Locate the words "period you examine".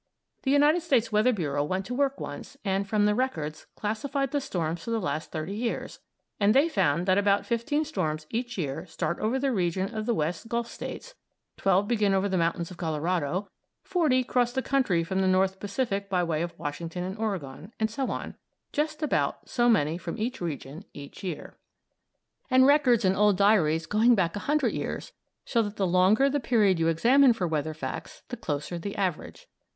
26.39-27.33